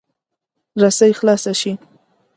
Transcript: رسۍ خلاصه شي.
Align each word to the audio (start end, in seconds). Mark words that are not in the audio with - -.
رسۍ 0.81 1.11
خلاصه 1.19 1.53
شي. 1.61 1.71